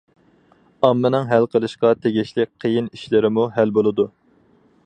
ئاممىنىڭ 0.87 1.27
ھەل 1.33 1.45
قىلىشقا 1.55 1.93
تېگىشلىك 2.07 2.53
قىيىن 2.65 2.91
ئىشلىرىمۇ 2.97 3.49
ھەل 3.59 3.79
بولىدۇ. 3.81 4.09